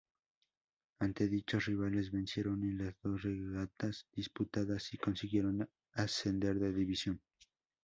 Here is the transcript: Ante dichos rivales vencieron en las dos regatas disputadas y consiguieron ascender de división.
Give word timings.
Ante 0.97 1.27
dichos 1.29 1.67
rivales 1.67 2.09
vencieron 2.09 2.63
en 2.63 2.79
las 2.83 2.95
dos 3.03 3.21
regatas 3.21 4.07
disputadas 4.15 4.91
y 4.95 4.97
consiguieron 4.97 5.69
ascender 5.93 6.57
de 6.57 6.73
división. 6.73 7.21